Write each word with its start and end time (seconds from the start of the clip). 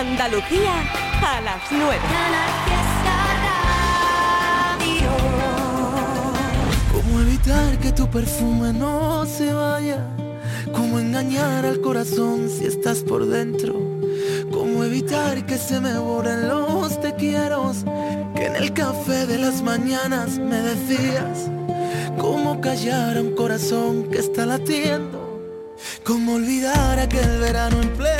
Andalucía 0.00 0.80
a 1.22 1.42
las 1.42 1.60
9. 1.70 1.98
¿Cómo 6.90 7.20
evitar 7.20 7.78
que 7.80 7.92
tu 7.92 8.08
perfume 8.08 8.72
no 8.72 9.26
se 9.26 9.52
vaya? 9.52 9.98
¿Cómo 10.72 10.98
engañar 10.98 11.66
al 11.66 11.82
corazón 11.82 12.48
si 12.48 12.64
estás 12.64 13.00
por 13.00 13.26
dentro? 13.26 13.74
¿Cómo 14.50 14.84
evitar 14.84 15.44
que 15.44 15.58
se 15.58 15.78
me 15.80 15.98
borren 15.98 16.48
los 16.48 16.98
te 16.98 17.14
quiero? 17.16 17.70
Que 18.34 18.46
en 18.46 18.56
el 18.56 18.72
café 18.72 19.26
de 19.26 19.36
las 19.36 19.60
mañanas 19.60 20.38
me 20.38 20.62
decías. 20.62 21.50
¿Cómo 22.18 22.62
callar 22.62 23.18
a 23.18 23.20
un 23.20 23.34
corazón 23.34 24.04
que 24.04 24.20
está 24.20 24.46
latiendo? 24.46 25.42
¿Cómo 26.04 26.36
olvidar 26.36 26.98
aquel 26.98 27.38
verano 27.38 27.82
en 27.82 27.88
pleno? 27.90 28.19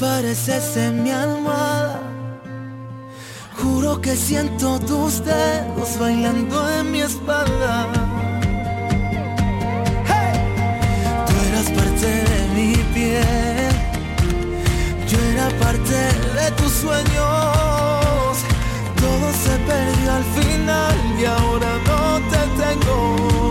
Apareces 0.00 0.78
en 0.78 1.02
mi 1.02 1.10
almohada. 1.10 2.00
Juro 3.58 4.00
que 4.00 4.16
siento 4.16 4.80
tus 4.80 5.22
dedos 5.22 5.98
bailando 5.98 6.56
en 6.70 6.90
mi 6.90 7.00
espalda. 7.02 7.86
Tú 11.26 11.32
eras 11.48 11.68
parte 11.78 12.08
de 12.30 12.40
mi 12.56 12.72
piel, 12.94 13.74
yo 15.06 15.18
era 15.32 15.48
parte 15.58 15.98
de 16.38 16.50
tus 16.56 16.72
sueños. 16.72 18.34
Todo 19.02 19.26
se 19.44 19.54
perdió 19.68 20.12
al 20.18 20.24
final 20.38 20.96
y 21.20 21.24
ahora 21.26 21.72
no 21.88 22.20
te 22.30 22.40
tengo. 22.62 23.49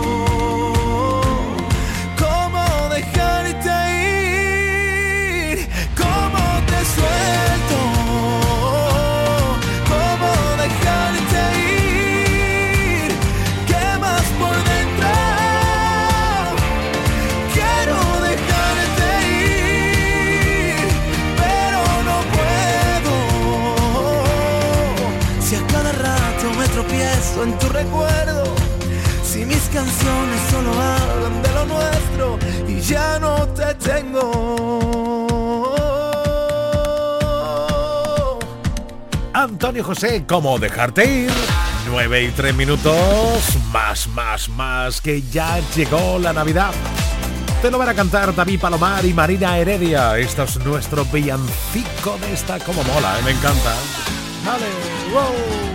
En 27.43 27.57
tu 27.57 27.69
recuerdo, 27.69 28.43
si 29.23 29.45
mis 29.45 29.69
canciones 29.69 30.41
solo 30.51 30.71
hablan 30.73 31.41
de 31.41 31.53
lo 31.53 31.65
nuestro 31.65 32.39
y 32.67 32.79
ya 32.81 33.19
no 33.19 33.47
te 33.49 33.73
tengo. 33.75 35.19
Antonio 39.33 39.83
José, 39.83 40.25
¿cómo 40.27 40.59
dejarte 40.59 41.05
ir? 41.05 41.31
9 41.87 42.23
y 42.23 42.27
3 42.29 42.55
minutos, 42.55 43.57
más, 43.71 44.07
más, 44.09 44.49
más, 44.49 44.99
que 45.01 45.21
ya 45.21 45.59
llegó 45.75 46.19
la 46.19 46.33
Navidad. 46.33 46.73
Te 47.61 47.71
lo 47.71 47.77
van 47.77 47.89
a 47.89 47.93
cantar 47.93 48.35
David 48.35 48.59
Palomar 48.59 49.05
y 49.05 49.13
Marina 49.13 49.57
Heredia. 49.57 50.17
Esto 50.17 50.43
es 50.43 50.57
nuestro 50.65 51.05
villancico 51.05 52.17
de 52.21 52.33
esta 52.33 52.59
como 52.59 52.83
mola, 52.83 53.17
¿eh? 53.19 53.21
me 53.23 53.31
encanta. 53.31 53.73
Vale, 54.45 54.65
wow. 55.11 55.68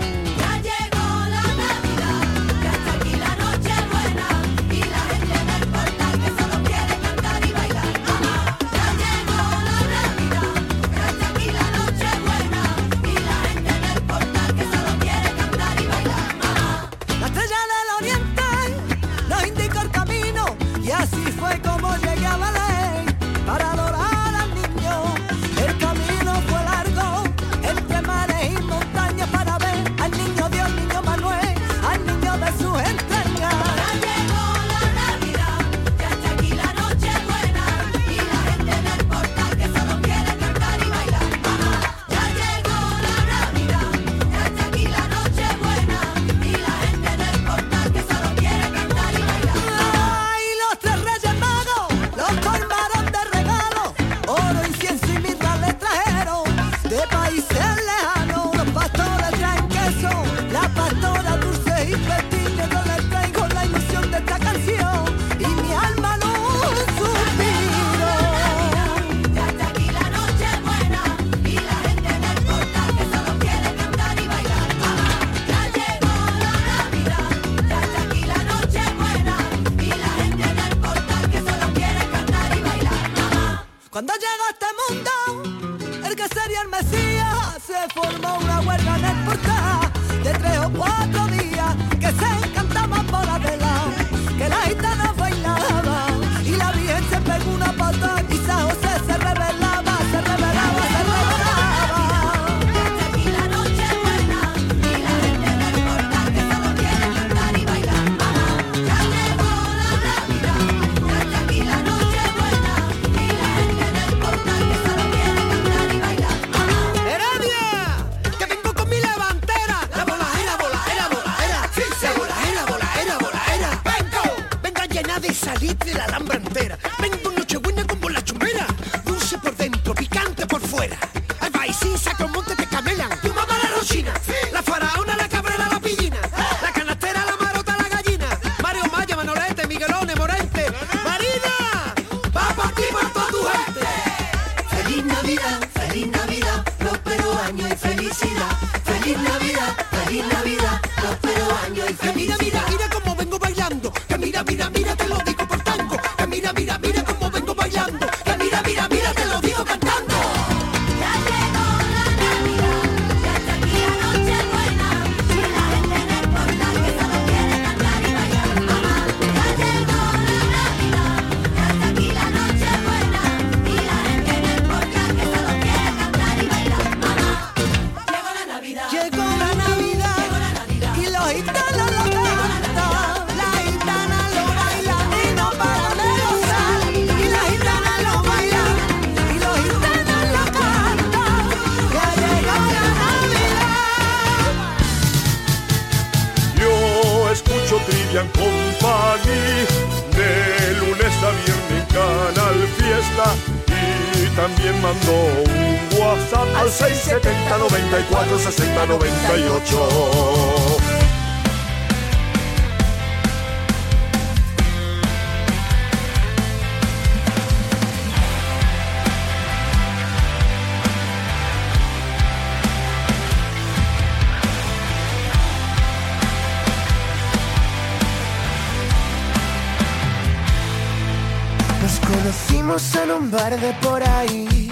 Conocimos 232.06 232.94
en 232.96 233.10
un 233.10 233.30
bar 233.30 233.58
de 233.58 233.72
por 233.74 234.02
ahí. 234.02 234.70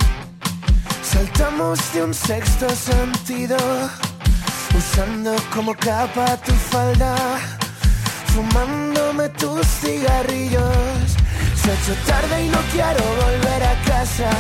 Saltamos 1.03 1.79
de 1.93 2.05
un 2.05 2.15
sexto 2.15 2.69
sentido. 2.71 3.57
Usando 4.77 5.35
como 5.55 5.75
capa 5.75 6.37
tu 6.39 6.53
falda. 6.53 7.15
Fumándome 8.33 9.29
tus 9.31 9.67
cigarrillos. 9.67 11.07
Se 11.61 11.71
ha 11.71 11.75
hecho 11.75 11.95
tarde 12.07 12.47
y 12.47 12.49
no 12.49 12.59
quiero 12.73 13.03
volver 13.25 13.63
a 13.63 13.75
casa. 13.85 14.31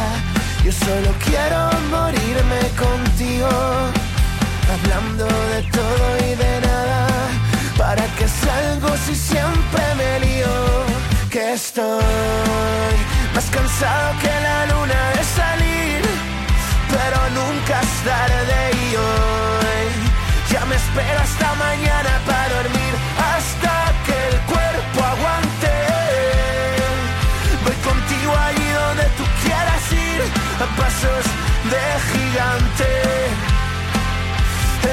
Yo 0.64 0.72
solo 0.72 1.10
quiero 1.24 1.60
morirme 1.90 2.60
contigo. 2.84 3.50
Hablando 4.74 5.26
de 5.26 5.62
todo 5.70 6.04
y 6.28 6.34
de 6.34 6.60
nada. 6.60 7.06
¿Para 7.76 8.04
qué 8.16 8.26
salgo 8.28 8.96
si 9.04 9.14
siempre 9.14 9.82
me 9.96 10.20
lío? 10.20 11.11
Que 11.32 11.54
estoy 11.54 12.04
más 13.34 13.46
cansado 13.46 14.18
que 14.20 14.28
la 14.28 14.66
luna 14.66 15.00
de 15.16 15.24
salir. 15.24 16.02
Pero 16.92 17.18
nunca 17.38 17.80
es 17.80 17.94
tarde 18.04 18.58
y 18.84 18.96
hoy 18.96 19.88
ya 20.52 20.62
me 20.66 20.76
espero 20.76 21.18
hasta 21.20 21.54
mañana 21.54 22.20
para 22.26 22.48
dormir. 22.56 22.94
Hasta 23.32 23.72
que 24.04 24.16
el 24.28 24.40
cuerpo 24.52 24.98
aguante. 25.12 25.72
Voy 27.64 27.76
contigo 27.88 28.32
allí 28.48 28.68
donde 28.82 29.04
tú 29.16 29.24
quieras 29.42 29.84
ir. 29.90 30.20
A 30.60 30.66
pasos 30.76 31.24
de 31.72 31.84
gigante. 32.12 32.90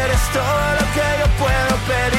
Eres 0.03 0.24
todo 0.31 0.63
lo 0.80 0.85
que 0.95 1.06
yo 1.19 1.27
puedo 1.44 1.75
pedir 1.89 2.19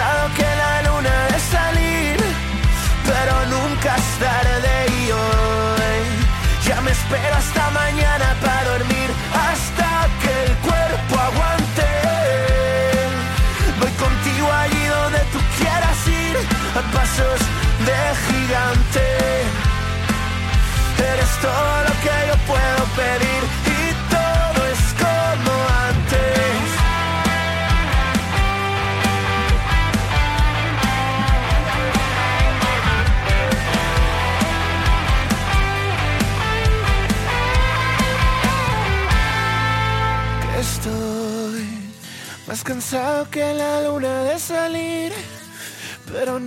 Que 0.00 0.42
la 0.42 0.82
luna 0.88 1.26
de 1.30 1.38
salir, 1.38 2.16
pero 3.04 3.34
nunca 3.54 3.96
es 3.96 4.18
tarde 4.18 4.72
y 4.88 5.10
hoy. 5.10 6.00
Ya 6.66 6.80
me 6.80 6.90
espero 6.90 7.34
hasta 7.36 7.70
mañana 7.70 8.34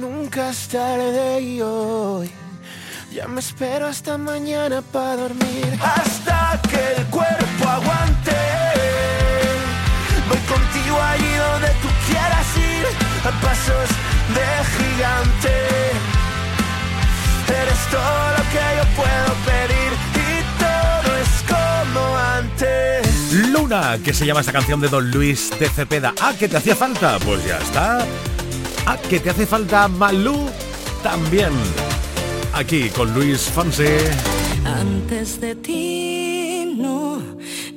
nunca 0.03 0.49
es 0.49 0.67
tarde 0.67 1.41
y 1.41 1.61
hoy. 1.61 2.29
Ya 3.13 3.27
me 3.27 3.39
espero 3.39 3.87
hasta 3.87 4.17
mañana 4.17 4.81
para 4.81 5.15
dormir. 5.15 5.69
Hasta 5.81 6.61
que 6.69 6.81
el 6.97 7.05
cuerpo 7.07 7.63
aguante. 7.77 8.39
Voy 10.27 10.41
contigo 10.53 10.97
allí 11.11 11.33
donde 11.47 11.69
tú 11.81 11.89
quieras 12.07 12.47
ir. 12.57 12.85
A 13.29 13.31
pasos 13.45 13.89
de 14.37 14.47
gigante. 14.75 15.55
Eres 17.61 17.81
todo 17.95 18.23
lo 18.37 18.43
que 18.53 18.63
yo 18.77 18.85
puedo 19.01 19.29
pedir. 19.49 19.91
Y 20.27 20.33
todo 20.63 21.09
es 21.23 21.33
como 21.53 22.01
antes. 22.39 23.33
Luna, 23.51 23.99
que 24.03 24.13
se 24.13 24.25
llama 24.25 24.41
esta 24.41 24.51
canción 24.51 24.81
de 24.81 24.89
Don 24.89 25.09
Luis 25.11 25.51
de 25.59 25.69
Cepeda. 25.69 26.13
Ah, 26.21 26.33
que 26.37 26.49
te 26.49 26.57
hacía 26.57 26.75
falta. 26.75 27.19
Pues 27.19 27.45
ya 27.45 27.57
está. 27.59 28.05
Ah, 28.85 28.97
que 28.97 29.19
te 29.19 29.29
hace 29.29 29.45
falta 29.45 29.87
Malú 29.87 30.49
también. 31.01 31.53
Aquí 32.53 32.89
con 32.89 33.13
Luis 33.13 33.49
Fonse. 33.49 33.97
Antes 34.65 35.39
de 35.39 35.55
ti, 35.55 36.75
no, 36.77 37.21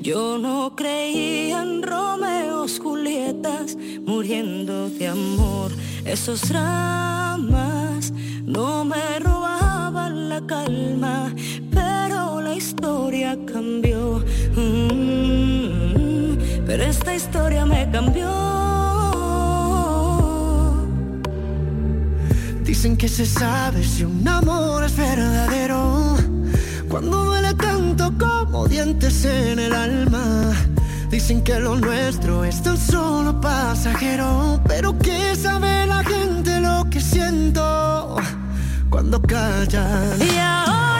yo 0.01 0.37
no 0.37 0.75
creía 0.75 1.63
en 1.63 1.83
Romeos, 1.83 2.81
Julietas, 2.83 3.77
muriendo 4.05 4.91
de 4.91 5.07
amor. 5.09 5.71
Esos 6.05 6.49
dramas 6.49 8.13
no 8.45 8.85
me 8.85 9.19
robaban 9.21 10.29
la 10.29 10.41
calma, 10.45 11.33
pero 11.73 12.41
la 12.41 12.55
historia 12.55 13.39
cambió. 13.47 14.25
Mm, 14.57 16.37
pero 16.67 16.83
esta 16.83 17.15
historia 17.15 17.65
me 17.65 17.89
cambió. 17.91 18.76
Dicen 22.87 22.99
que 22.99 23.09
se 23.09 23.27
sabe 23.27 23.83
si 23.83 24.05
un 24.05 24.29
amor 24.29 24.85
es 24.85 24.97
verdadero. 24.97 26.15
Cuando 26.89 27.25
duele 27.25 27.53
tanto 27.55 28.13
como 28.17 28.69
dientes 28.69 29.25
en 29.25 29.59
el 29.59 29.73
alma 29.73 30.53
Dicen 31.11 31.43
que 31.43 31.59
lo 31.59 31.75
nuestro 31.75 32.45
es 32.45 32.63
tan 32.63 32.77
solo 32.77 33.41
pasajero. 33.41 34.61
Pero 34.69 34.97
que 35.01 35.35
sabe 35.35 35.85
la 35.89 36.05
gente 36.05 36.61
lo 36.61 36.89
que 36.89 37.01
siento 37.01 38.19
Cuando 38.89 39.21
callan. 39.21 40.23
Y 40.23 40.39
ahora 40.39 40.96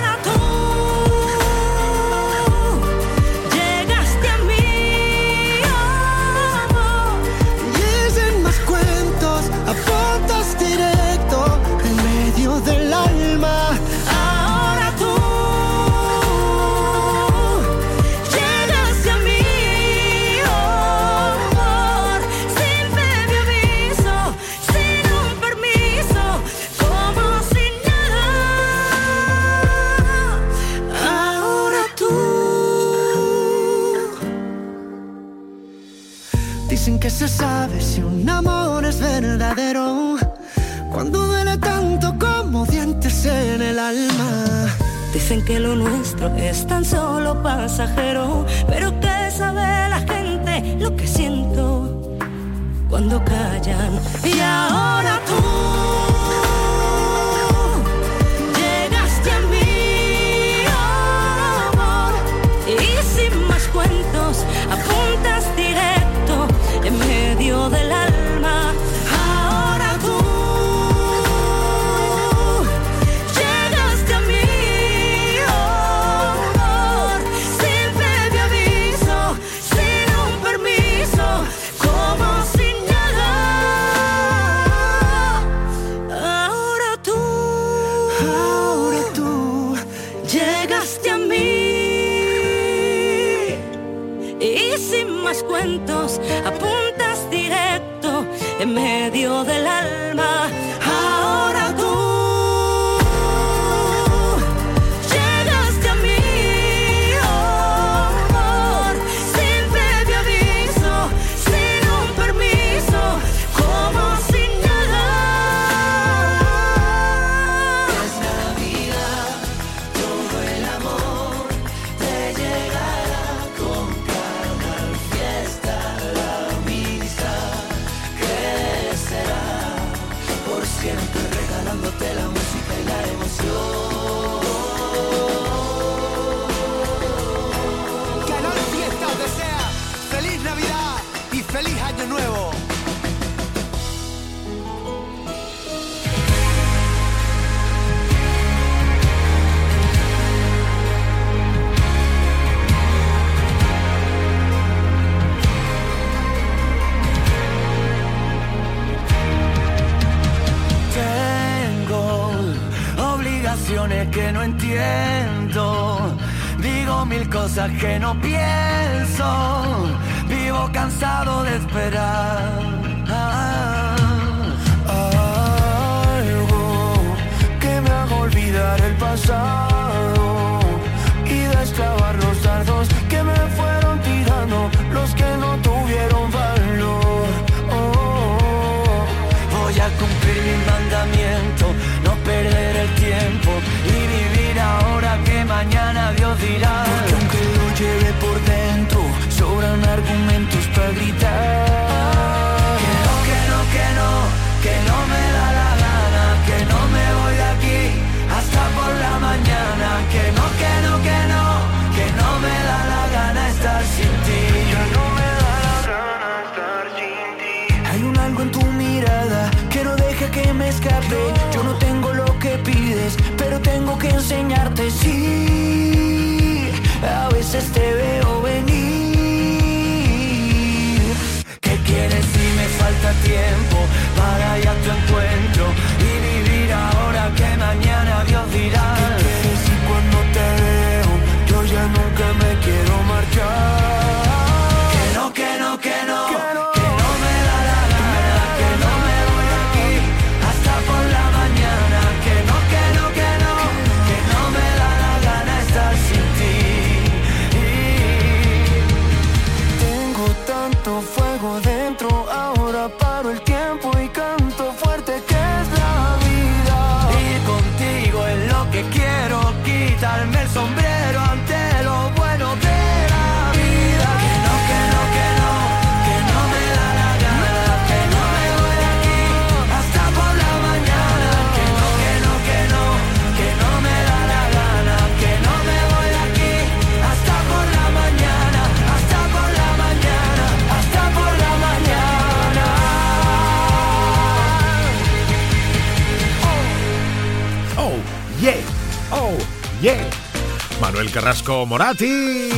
Carrasco 301.17 301.65
Morati. 301.65 302.51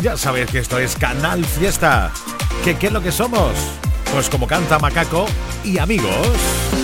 Ya 0.00 0.16
sabéis 0.16 0.50
que 0.50 0.58
esto 0.58 0.78
es 0.78 0.96
Canal 0.96 1.44
Fiesta. 1.44 2.10
¿Qué, 2.64 2.78
¿Qué 2.78 2.86
es 2.86 2.92
lo 2.94 3.02
que 3.02 3.12
somos? 3.12 3.52
Pues 4.10 4.30
como 4.30 4.46
canta 4.46 4.78
Macaco 4.78 5.26
y 5.62 5.76
amigos. 5.76 6.77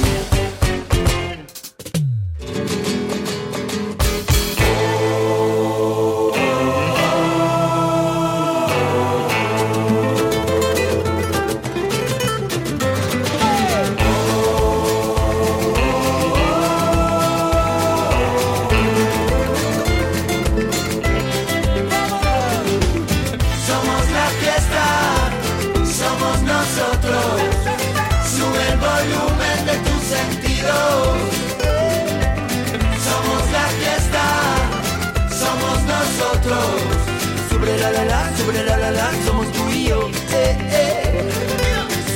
Sobre 38.55 38.67
la 38.67 38.77
la 38.77 38.91
la, 38.93 39.11
somos 39.27 39.53
tú 39.53 39.69
y 39.71 39.85
yo. 39.89 40.09
Eh, 40.31 40.57
eh. 40.71 41.31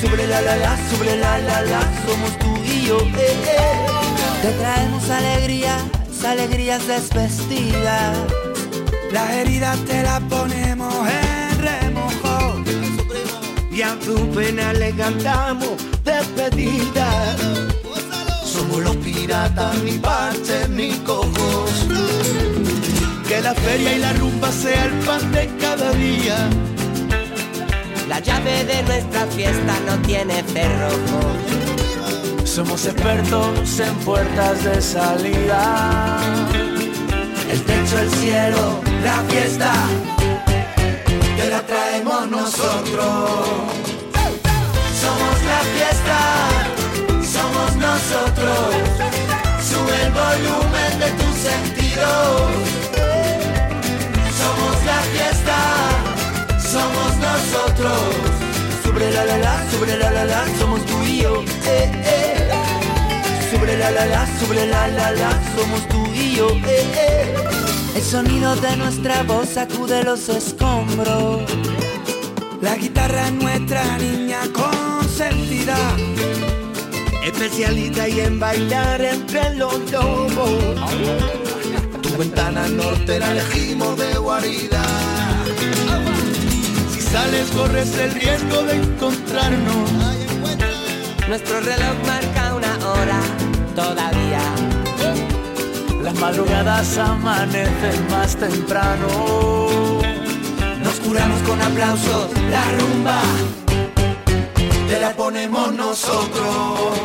Sobre 0.00 0.26
la 0.28 0.40
la 0.40 0.57
la, 0.57 0.77
sobre 0.90 1.16
la 1.16 1.38
la 1.38 1.62
la, 1.62 1.81
somos 2.07 2.38
tú 2.38 2.57
y 2.64 2.87
yo. 2.87 2.98
Eh, 3.01 3.37
eh. 3.44 3.87
Te 4.42 4.53
traemos 4.53 5.11
alegrías, 5.11 5.83
alegrías 6.24 6.87
desvestidas. 6.87 8.16
Las 9.11 9.31
heridas 9.31 9.79
te 9.87 10.03
las 10.03 10.20
ponemos 10.22 10.94
en 11.09 11.59
remojo. 11.61 12.62
Y 13.72 13.83
a 13.83 13.98
tu 13.98 14.14
pena 14.31 14.72
le 14.72 14.92
cantamos 14.92 15.70
despedida. 16.05 17.37
Somos 18.44 18.79
los 18.79 18.96
piratas, 18.96 19.77
ni 19.79 19.98
parches 19.98 20.68
ni 20.68 20.92
cojos. 20.98 21.88
Que 23.29 23.43
la 23.43 23.55
feria 23.55 23.93
y 23.93 23.99
la 23.99 24.14
rumba 24.14 24.51
sea 24.51 24.87
el 24.87 24.93
pan 25.05 25.31
de 25.33 25.51
cada 25.61 25.93
día. 25.93 26.49
La 28.09 28.21
llave 28.21 28.64
de 28.64 28.83
nuestra 28.85 29.27
fiesta 29.27 29.75
no 29.87 29.99
tiene 29.99 30.43
cerrojo. 30.45 31.21
Somos 32.47 32.87
expertos 32.87 33.81
en 33.81 33.95
puertas 33.97 34.64
de 34.64 34.81
salida. 34.81 36.19
El 37.53 37.62
techo, 37.64 37.99
el 37.99 38.11
cielo, 38.12 38.81
la 39.05 39.23
fiesta, 39.29 39.75
que 41.37 41.51
la 41.51 41.61
traemos 41.67 42.31
nosotros. 42.31 43.31
Somos 45.03 45.37
la 45.53 45.61
fiesta, 45.77 46.21
somos 47.37 47.77
nosotros. 47.77 48.59
Sube 49.69 50.03
el 50.07 50.12
volumen 50.12 50.99
de 50.99 51.11
tus 51.23 51.35
sentidos. 51.37 52.88
Nosotros. 57.48 57.98
Sobre 58.82 59.11
la 59.12 59.24
la 59.24 59.38
la, 59.38 59.70
sobre 59.70 59.96
la 59.96 60.11
la 60.11 60.24
la, 60.24 60.58
somos 60.58 60.84
tú 60.87 61.02
y 61.04 61.22
yo. 61.22 61.42
Eh, 61.66 61.90
eh. 62.04 62.50
Sobre 63.50 63.76
la 63.76 63.90
la 63.90 64.06
la, 64.06 64.26
sobre 64.38 64.66
la 64.66 64.88
la 64.88 65.12
la, 65.12 65.30
somos 65.56 65.88
tú 65.88 66.06
y. 66.14 66.38
Eh, 66.38 66.52
eh. 66.66 67.34
El 67.96 68.02
sonido 68.02 68.54
de 68.56 68.76
nuestra 68.76 69.22
voz 69.24 69.48
sacude 69.48 70.04
los 70.04 70.28
escombros. 70.28 71.42
La 72.61 72.76
guitarra 72.76 73.26
es 73.26 73.32
nuestra 73.32 73.98
niña 73.98 74.40
consentida. 74.52 75.76
Especialista 77.24 78.08
y 78.08 78.20
en 78.20 78.38
bailar 78.38 79.00
entre 79.00 79.54
los 79.56 79.90
lobos. 79.90 80.76
Tu 82.02 82.16
ventana 82.16 82.68
norte 82.68 83.18
la 83.18 83.32
elegimos 83.32 83.98
de 83.98 84.16
guarida. 84.18 85.17
Sales 87.12 87.51
corres 87.57 87.97
el 87.99 88.12
riesgo 88.12 88.62
de 88.62 88.77
encontrarnos. 88.77 89.90
Nuestro 91.29 91.61
reloj 91.61 91.97
marca 92.07 92.55
una 92.55 92.88
hora 92.88 93.21
todavía. 93.75 94.40
Las 96.03 96.14
madrugadas 96.14 96.99
amanecen 96.99 98.09
más 98.11 98.37
temprano. 98.37 99.68
Nos 100.83 100.94
curamos 101.01 101.40
con 101.42 101.61
aplausos, 101.61 102.31
la 102.51 102.64
rumba 102.79 103.21
te 104.88 104.99
la 104.99 105.11
ponemos 105.12 105.73
nosotros. 105.75 106.99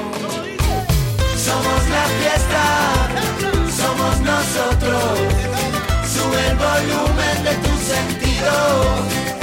Somos 1.35 1.81
la 1.89 2.05
fiesta, 2.19 2.63
somos 3.81 4.19
nosotros. 4.21 5.03
Sube 6.13 6.47
el 6.49 6.55
volumen 6.55 7.43
de 7.43 7.55
tus 7.55 7.79
sentidos. 7.93 9.42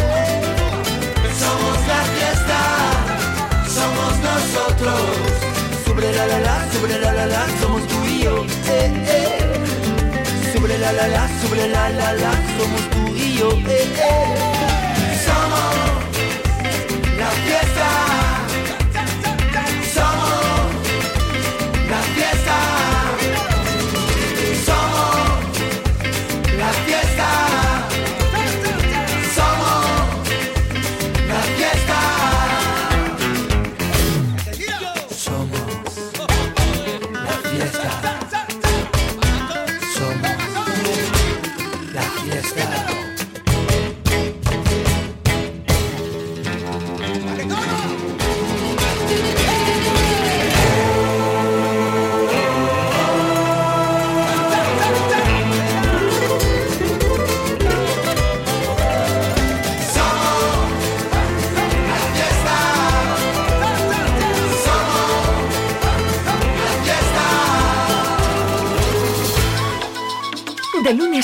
Sobre 4.80 6.10
la 6.10 6.26
la 6.26 6.40
la, 6.40 6.72
sobre 6.72 6.98
la 6.98 7.12
la 7.12 7.26
la, 7.26 7.46
somos 7.60 7.86
tú 7.86 8.02
y 8.06 8.22
yo. 8.22 8.46
Eh, 8.66 8.90
eh. 9.08 10.54
Sobre 10.54 10.78
la 10.78 10.90
la 10.92 11.06
la, 11.06 11.28
sobre 11.42 11.68
la 11.68 11.90
la 11.90 12.12
la, 12.14 12.32
somos 12.56 12.88
tú 12.88 13.14
y 13.14 13.34
yo. 13.34 13.50
Eh, 13.68 13.86
eh. 13.98 14.59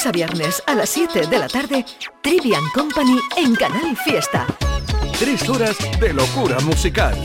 Lunes 0.07 0.09
a 0.09 0.13
viernes 0.13 0.63
a 0.67 0.75
las 0.75 0.91
7 0.91 1.27
de 1.27 1.39
la 1.39 1.49
tarde, 1.49 1.85
Trivian 2.23 2.65
Company 2.75 3.19
en 3.37 3.55
Canal 3.55 3.97
Fiesta. 3.97 4.47
Tres 5.19 5.49
horas 5.49 5.77
de 6.01 6.13
locura 6.13 6.59
musical. 6.61 7.17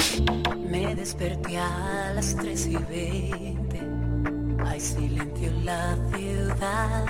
Me 0.70 0.96
desperté 0.96 1.58
a 1.58 2.12
las 2.16 2.36
3 2.36 2.68
y 2.68 2.78
20. 2.78 3.82
Hay 4.66 4.80
silencio 4.80 5.48
en 5.48 5.66
la 5.66 5.98
ciudad 6.16 7.06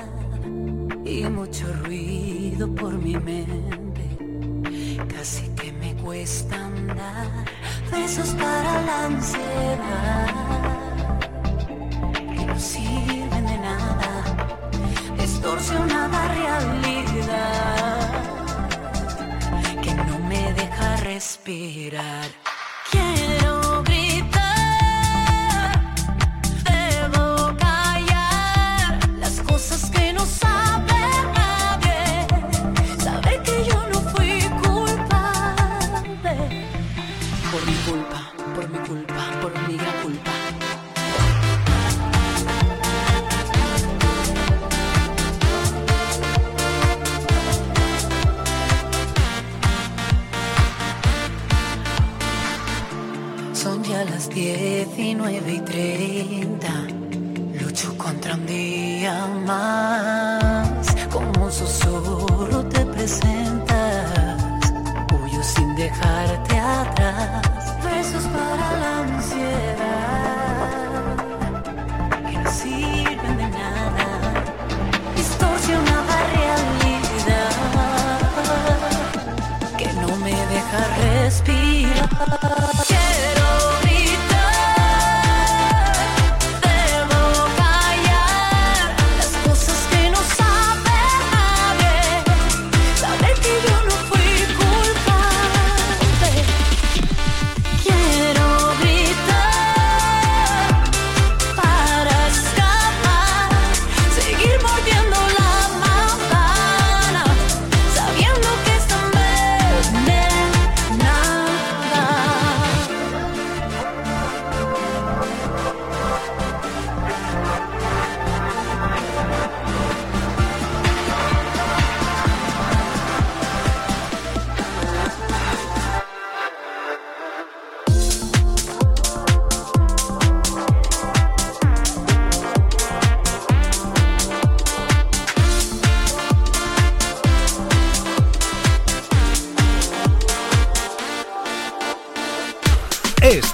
y 1.06 1.24
mucho 1.24 1.66
ruido 1.84 2.74
por 2.76 2.94
mi 2.94 3.16
mente. 3.16 4.10
Casi 5.16 5.48
que 5.50 5.72
me 5.74 5.96
cuesta 5.96 6.56
andar. 6.56 7.46
Besos 7.92 8.30
para 8.36 8.82
la 8.82 9.06
ansiedad 9.06 10.51
Spirit. 21.43 21.90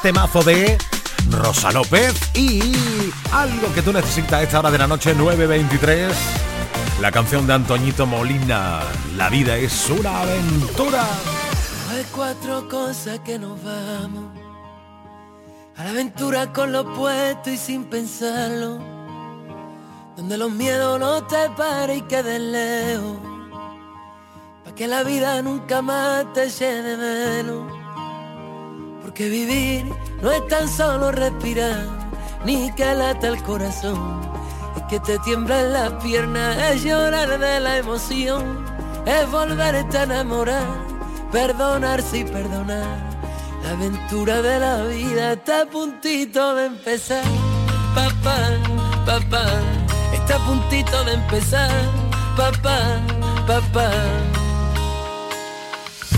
Este 0.07 0.21
mazo 0.21 0.41
de 0.41 0.77
Rosa 1.31 1.69
López 1.73 2.13
y 2.33 2.61
algo 3.33 3.73
que 3.73 3.81
tú 3.81 3.91
necesitas 3.91 4.41
esta 4.41 4.59
hora 4.59 4.71
de 4.71 4.77
la 4.77 4.87
noche 4.87 5.13
9.23. 5.13 6.13
La 7.01 7.11
canción 7.11 7.45
de 7.45 7.51
Antoñito 7.51 8.05
Molina, 8.05 8.83
La 9.17 9.27
vida 9.27 9.57
es 9.57 9.89
una 9.89 10.21
aventura. 10.21 11.03
Hay 11.91 12.05
cuatro 12.15 12.69
cosas 12.69 13.19
que 13.19 13.37
nos 13.37 13.61
vamos. 13.61 14.31
A 15.75 15.83
la 15.83 15.89
aventura 15.89 16.53
con 16.53 16.71
lo 16.71 16.93
puesto 16.93 17.49
y 17.49 17.57
sin 17.57 17.83
pensarlo. 17.83 18.79
Donde 20.15 20.37
los 20.37 20.51
miedos 20.51 21.01
no 21.01 21.21
te 21.23 21.49
paren 21.57 21.97
y 21.97 22.01
queden 22.03 22.53
lejos. 22.53 23.17
Pa' 24.63 24.73
que 24.73 24.87
la 24.87 25.03
vida 25.03 25.41
nunca 25.41 25.81
más 25.81 26.31
te 26.31 26.49
llene 26.49 26.95
menos. 26.95 27.76
Porque 29.17 29.31
vivir 29.31 29.83
no 30.21 30.31
es 30.31 30.47
tan 30.47 30.69
solo 30.69 31.11
respirar, 31.11 31.87
ni 32.45 32.71
que 32.75 32.85
lata 32.93 33.29
el 33.29 33.41
corazón. 33.41 34.21
Es 34.75 34.83
que 34.83 34.99
te 34.99 35.17
tiemblan 35.17 35.73
las 35.73 35.91
piernas, 36.03 36.55
es 36.69 36.83
llorar 36.83 37.39
de 37.39 37.59
la 37.59 37.77
emoción, 37.77 38.63
es 39.07 39.31
volverte 39.31 39.97
a 39.97 40.03
enamorar, 40.03 40.67
perdonarse 41.31 42.19
y 42.19 42.23
perdonar. 42.25 43.09
La 43.63 43.71
aventura 43.71 44.39
de 44.43 44.59
la 44.59 44.83
vida 44.83 45.33
está 45.33 45.63
a 45.63 45.65
puntito 45.65 46.53
de 46.53 46.67
empezar. 46.67 47.23
Papá, 47.95 48.37
papá, 49.03 49.47
está 50.13 50.35
a 50.35 50.45
puntito 50.45 51.03
de 51.05 51.13
empezar. 51.15 51.71
Papá, 52.37 53.01
papá. 53.47 53.89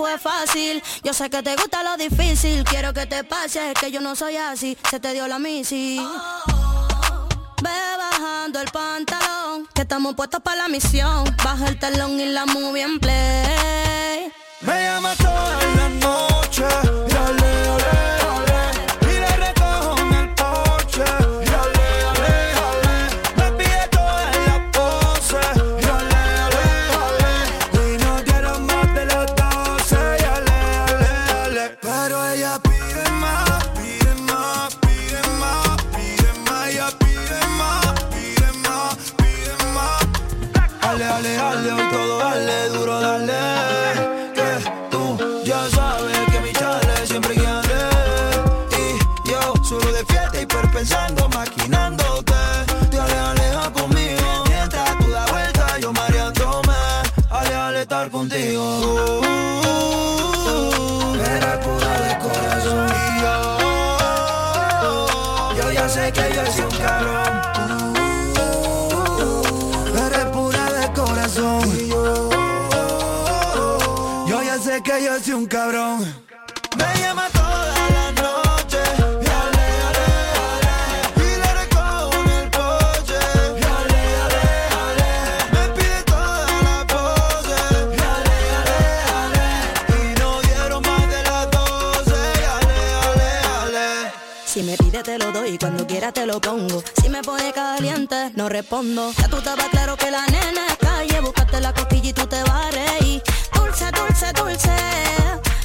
Fue 0.00 0.18
fácil. 0.18 0.82
Yo 1.04 1.12
sé 1.12 1.28
que 1.28 1.42
te 1.42 1.54
gusta 1.56 1.82
lo 1.82 1.94
difícil. 1.98 2.64
Quiero 2.64 2.94
que 2.94 3.04
te 3.04 3.22
pase, 3.22 3.74
que 3.78 3.90
yo 3.90 4.00
no 4.00 4.16
soy 4.16 4.34
así. 4.36 4.78
Se 4.90 4.98
te 4.98 5.12
dio 5.12 5.28
la 5.28 5.38
misi. 5.38 6.00
Ve 7.62 7.80
bajando 7.98 8.60
el 8.60 8.70
pantalón, 8.70 9.68
que 9.74 9.82
estamos 9.82 10.14
puestos 10.14 10.40
para 10.40 10.62
la 10.62 10.68
misión. 10.68 11.24
Baja 11.44 11.68
el 11.68 11.78
telón 11.78 12.18
y 12.18 12.24
la 12.26 12.46
movie 12.46 12.82
en 12.82 12.98
play. 12.98 14.32
Me 14.62 14.84
llama 14.84 15.14
toda 15.16 15.58
la 15.76 15.88
noche 15.90 16.29
te 96.12 96.26
lo 96.26 96.40
pongo. 96.40 96.82
Si 97.00 97.08
me 97.08 97.22
pone 97.22 97.52
caliente, 97.52 98.30
no 98.34 98.48
respondo. 98.48 99.12
Ya 99.18 99.28
tú 99.28 99.36
estabas 99.36 99.68
claro 99.68 99.96
que 99.96 100.10
la 100.10 100.26
nena 100.26 100.66
es 100.68 100.76
calle. 100.76 101.20
Búscate 101.20 101.60
la 101.60 101.72
cosquilla 101.72 102.10
y 102.10 102.12
tú 102.12 102.26
te 102.26 102.42
vas 102.42 102.66
a. 102.66 102.70
Dulce, 103.54 103.90
dulce, 103.92 104.32
dulce. 104.32 104.76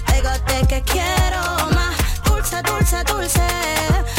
Pégate 0.07 0.67
que 0.67 0.81
quiero 0.83 1.41
más. 1.73 1.95
Dulce, 2.25 2.61
dulce, 2.61 3.03
dulce. 3.03 3.41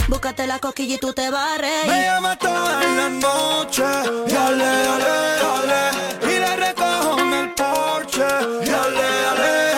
Búscate 0.09 0.47
la 0.47 0.59
cosquilla 0.59 0.95
y 0.95 0.99
tú 0.99 1.13
te 1.13 1.31
vas 1.31 1.55
a 1.55 1.59
reír. 1.59 1.87
Me 1.89 2.03
llama 2.03 2.37
toda 2.37 2.83
la 2.83 3.09
noche 3.09 3.85
y 4.29 4.35
ale, 4.35 4.65
ale, 4.65 5.15
ale 5.55 6.35
Y 6.35 6.39
le 6.39 6.57
recojo 6.57 7.19
en 7.21 7.33
el 7.33 7.55
porche 7.55 8.25
y 8.65 8.69
ale, 8.69 9.09
ale, 9.31 9.77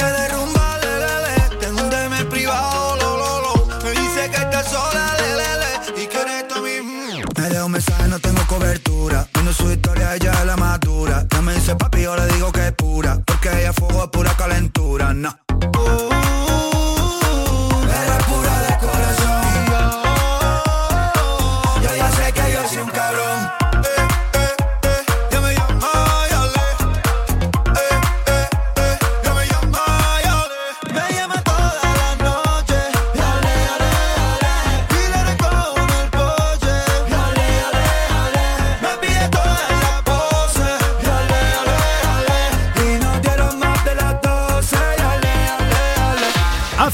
Esta 0.00 0.08
noche 0.08 0.22
de 0.22 0.28
rumba, 0.28 0.78
le, 0.80 0.98
le, 0.98 1.14
le. 1.24 1.56
Tengo 1.58 1.82
un 1.82 1.90
DM 1.90 2.28
privado, 2.30 2.96
lo, 2.96 3.16
lo, 3.18 3.40
lo. 3.42 3.66
Me 3.84 3.90
dice 3.90 4.30
que 4.30 4.36
está 4.36 4.64
sola, 4.64 5.14
le, 5.18 5.36
le, 5.36 5.50
le. 5.60 6.02
Y 6.02 6.06
que 6.06 6.20
eres 6.20 6.48
tú 6.48 6.62
mismo 6.62 7.22
Me 7.36 7.48
dejo 7.50 7.66
un 7.66 7.72
mensaje, 7.72 8.08
no 8.08 8.18
tengo 8.18 8.42
cobertura. 8.46 9.28
Viendo 9.34 9.52
su 9.52 9.70
historia, 9.70 10.14
ella 10.14 10.32
es 10.32 10.46
la 10.46 10.56
madura. 10.56 11.26
Ya 11.30 11.42
me 11.42 11.54
dice 11.54 11.76
papi, 11.76 12.02
yo 12.02 12.16
le 12.16 12.26
digo 12.28 12.50
que 12.50 12.68
es 12.68 12.72
pura. 12.72 13.20
Porque 13.26 13.50
ella 13.60 13.72
fuego 13.74 14.04
es 14.04 14.10
pura 14.10 14.34
calentura, 14.36 15.12
no 15.12 15.36
Eres 15.50 16.29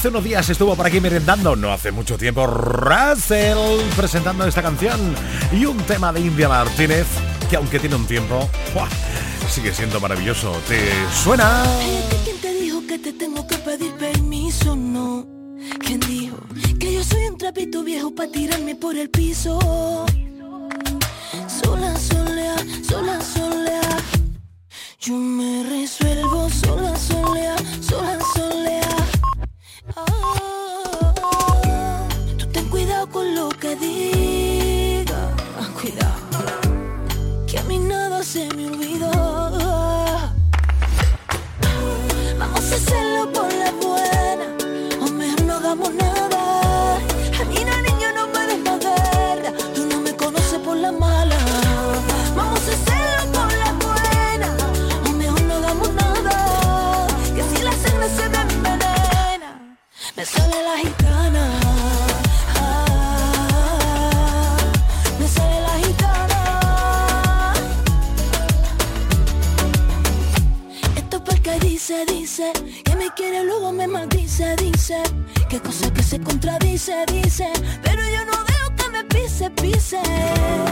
Hace 0.07 0.13
unos 0.13 0.23
días 0.23 0.49
estuvo 0.49 0.73
por 0.73 0.87
aquí 0.87 1.01
merendando, 1.01 1.53
no 1.57 1.73
hace 1.73 1.91
mucho 1.91 2.17
tiempo, 2.17 2.47
Russell 2.47 3.81
presentando 3.93 4.47
esta 4.47 4.61
canción 4.61 4.97
y 5.51 5.65
un 5.65 5.75
tema 5.79 6.13
de 6.13 6.21
India 6.21 6.47
Martínez 6.47 7.05
que 7.49 7.57
aunque 7.57 7.77
tiene 7.77 7.97
un 7.97 8.07
tiempo, 8.07 8.49
¡buah! 8.73 8.87
sigue 9.49 9.73
siendo 9.73 9.99
maravilloso. 9.99 10.53
¿Te 10.65 10.79
suena? 11.13 11.61
¿Quién 12.23 12.37
te 12.37 12.53
dijo 12.53 12.87
que 12.87 12.99
te 12.99 13.11
tengo 13.11 13.45
que 13.47 13.57
pedir 13.57 13.91
permiso? 13.95 14.77
No. 14.77 15.27
¿Quién 15.85 15.99
dijo 15.99 16.37
que 16.79 16.93
yo 16.93 17.03
soy 17.03 17.25
un 17.25 17.37
trapito 17.37 17.83
viejo 17.83 18.15
para 18.15 18.31
tirarme 18.31 18.75
por 18.75 18.95
el 18.95 19.09
piso? 19.09 19.59
Sola, 21.61 21.93
solea, 21.99 22.55
sola, 22.89 23.19
solea. 23.19 23.97
Yo 25.01 25.15
me 25.15 25.65
resuelvo 25.69 26.49
sola, 26.49 26.95
solea, 26.95 27.57
sola, 27.81 28.17
solea. 28.33 28.36
Con 33.11 33.35
lo 33.35 33.49
que 33.49 33.75
digas. 33.75 35.31
Ah, 35.59 35.69
Cuidado. 35.79 36.15
Que 37.47 37.59
a 37.59 37.63
mí 37.63 37.79
nada 37.79 38.23
se 38.23 38.47
me 38.55 38.67
olvidó. 38.67 39.26
Que 75.49 75.61
cosa 75.61 75.89
que 75.93 76.03
se 76.03 76.19
contradice, 76.19 77.05
dice. 77.07 77.49
Pero 77.81 78.01
yo 78.09 78.25
no 78.25 78.43
dejo 78.43 78.75
que 78.75 78.89
me 78.89 79.03
pise, 79.05 79.49
pise 79.51 80.66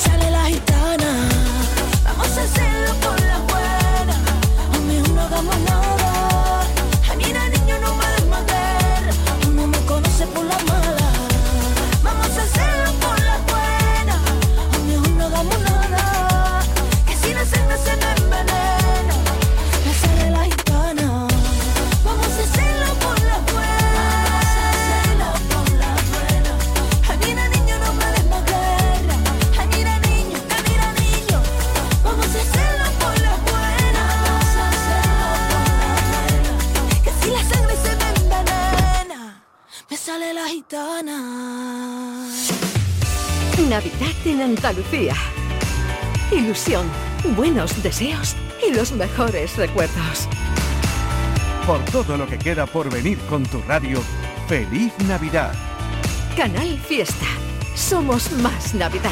sale 0.00 0.30
la 0.30 0.39
Navidad 44.00 44.26
en 44.26 44.40
Andalucía. 44.40 45.14
Ilusión, 46.32 46.86
buenos 47.36 47.82
deseos 47.82 48.34
y 48.66 48.74
los 48.74 48.92
mejores 48.92 49.56
recuerdos. 49.56 50.26
Por 51.66 51.84
todo 51.86 52.16
lo 52.16 52.26
que 52.26 52.38
queda 52.38 52.66
por 52.66 52.90
venir 52.90 53.18
con 53.28 53.44
tu 53.44 53.60
radio, 53.62 54.02
¡Feliz 54.48 54.92
Navidad! 55.06 55.52
Canal 56.34 56.78
Fiesta. 56.88 57.26
Somos 57.74 58.32
más 58.32 58.74
Navidad. 58.74 59.10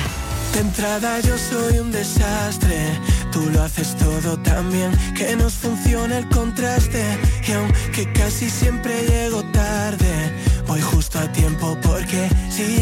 De 0.54 0.60
entrada 0.60 1.20
yo 1.20 1.36
soy 1.36 1.78
un 1.80 1.92
desastre, 1.92 2.98
tú 3.30 3.44
lo 3.52 3.62
haces 3.62 3.94
todo 3.96 4.38
tan 4.38 4.72
bien 4.72 4.90
que 5.14 5.36
nos 5.36 5.52
funciona 5.52 6.18
el 6.18 6.28
contraste 6.30 7.04
y 7.46 7.52
aunque 7.52 8.10
casi 8.14 8.48
siempre 8.48 9.02
llego 9.06 9.44
tarde, 9.52 10.32
voy 10.66 10.80
justo 10.80 11.18
a 11.18 11.30
tiempo 11.30 11.76
porque 11.82 12.30
si 12.48 12.78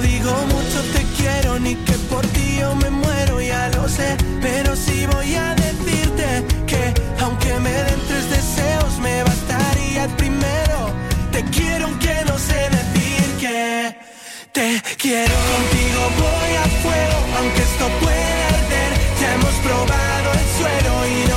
digo 0.00 0.32
mucho 0.46 0.82
te 0.94 1.02
quiero 1.16 1.58
ni 1.58 1.74
que 1.74 1.92
por 2.10 2.24
ti 2.28 2.58
yo 2.60 2.74
me 2.76 2.90
muero, 2.90 3.40
ya 3.40 3.68
lo 3.70 3.88
sé. 3.88 4.16
Pero 4.40 4.76
sí 4.76 5.06
voy 5.12 5.34
a 5.34 5.54
decirte 5.54 6.44
que 6.66 6.94
aunque 7.22 7.52
me 7.60 7.72
den 7.72 8.00
tres 8.08 8.30
deseos 8.30 8.98
me 9.00 9.22
bastaría 9.22 10.04
el 10.04 10.10
primero. 10.10 10.78
Te 11.32 11.42
quiero 11.44 11.86
aunque 11.86 12.14
no 12.26 12.38
sé 12.38 12.60
decir 12.78 13.26
que 13.40 13.96
te 14.52 14.82
quiero. 14.96 15.34
Contigo 15.54 16.00
voy 16.24 16.52
a 16.64 16.66
fuego, 16.82 17.18
aunque 17.38 17.62
esto 17.62 17.86
pueda 18.02 18.48
arder. 18.58 18.90
Ya 19.20 19.34
hemos 19.34 19.54
probado 19.66 20.28
el 20.40 20.46
suelo 20.58 20.92
y 21.06 21.27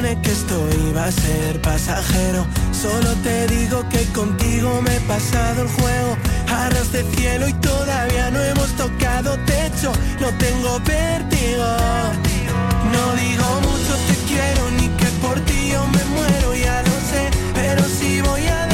que 0.00 0.30
esto 0.30 0.54
iba 0.88 1.06
a 1.06 1.10
ser 1.10 1.60
pasajero, 1.60 2.46
solo 2.70 3.14
te 3.24 3.48
digo 3.48 3.84
que 3.88 4.04
contigo 4.12 4.80
me 4.80 4.94
he 4.94 5.00
pasado 5.00 5.62
el 5.62 5.68
juego. 5.68 6.16
A 6.48 6.68
ras 6.70 6.92
de 6.92 7.02
cielo 7.16 7.48
y 7.48 7.52
todavía 7.54 8.30
no 8.30 8.40
hemos 8.40 8.68
tocado 8.76 9.36
techo, 9.38 9.90
no 10.20 10.28
tengo 10.38 10.78
vértigo. 10.86 11.66
No 12.92 13.12
digo 13.16 13.60
mucho 13.60 13.92
te 14.06 14.14
quiero 14.28 14.70
ni 14.78 14.88
que 14.88 15.06
por 15.20 15.40
ti 15.40 15.70
yo 15.72 15.84
me 15.88 16.04
muero, 16.04 16.54
ya 16.54 16.80
lo 16.82 16.96
sé, 17.10 17.30
pero 17.54 17.82
sí 17.82 18.20
voy 18.20 18.46
a 18.46 18.67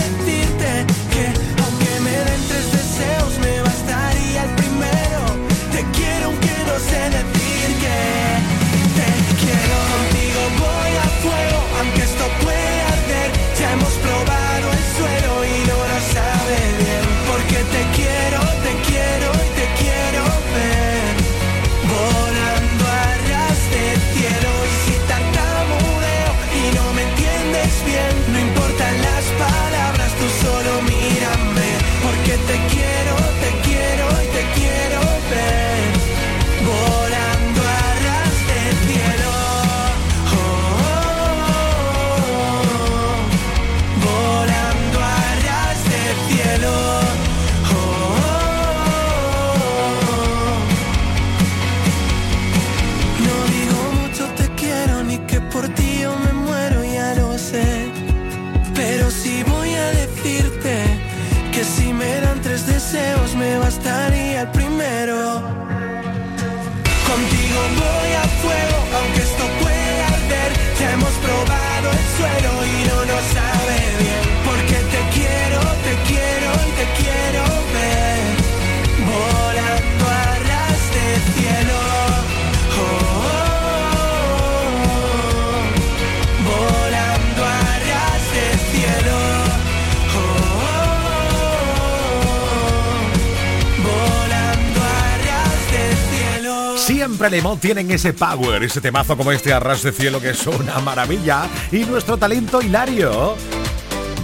Siempre 97.15 97.31
Lemón 97.31 97.61
tienen 97.61 97.89
ese 97.93 98.13
power, 98.13 98.61
ese 98.65 98.81
temazo 98.81 99.17
como 99.17 99.31
este 99.31 99.53
arras 99.53 99.85
de 99.85 99.93
cielo 99.93 100.21
que 100.21 100.31
es 100.31 100.45
una 100.49 100.81
maravilla. 100.81 101.47
Y 101.71 101.85
nuestro 101.85 102.17
talento 102.17 102.61
hilario, 102.61 103.37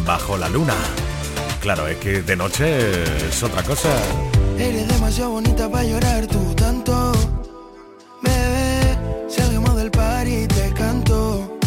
bajo 0.05 0.37
la 0.37 0.49
luna. 0.49 0.75
Claro, 1.61 1.87
es 1.87 1.99
que 1.99 2.23
de 2.23 2.35
noche 2.35 3.05
es 3.29 3.41
otra 3.45 3.63
cosa. 3.63 3.91
Eres 4.59 4.89
demasiado 4.89 5.31
bonita 5.31 5.71
para 5.71 5.85
llorar 5.85 6.27
tú 6.27 6.53
tanto. 6.57 7.13
Bebé, 8.23 8.99
salimos 9.29 9.77
del 9.77 9.93
party 9.93 10.35
y 10.35 10.47
te 10.49 10.73
canto. 10.73 11.59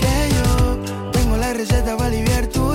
Que 0.00 0.30
yo 0.34 1.10
tengo 1.12 1.36
la 1.36 1.52
receta 1.52 1.96
para 1.96 2.08
aliviar 2.08 2.48
tu 2.48 2.74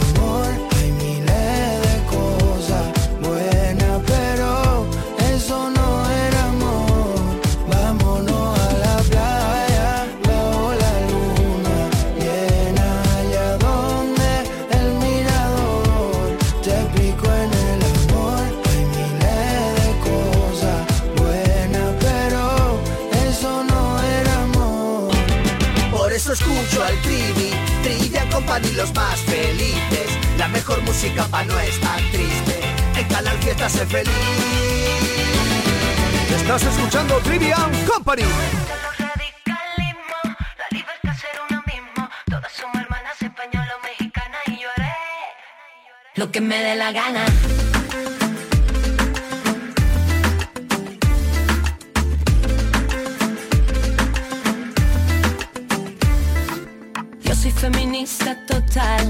Los 28.59 28.93
más 28.93 29.17
felices. 29.21 30.09
La 30.37 30.49
mejor 30.49 30.81
música 30.81 31.23
pa' 31.27 31.45
no 31.45 31.57
estar 31.57 31.97
triste. 32.11 32.59
En 32.97 33.07
Canal 33.07 33.37
Fiesta 33.37 33.69
sé 33.69 33.85
feliz. 33.85 34.13
Estás 36.35 36.63
escuchando 36.63 37.17
Trivian 37.19 37.71
Company. 37.85 38.23
Lo 46.15 46.29
que 46.29 46.41
me 46.41 46.61
dé 46.61 46.75
la 46.75 46.91
gana. 46.91 47.25
Feminista 57.61 58.35
total, 58.47 59.05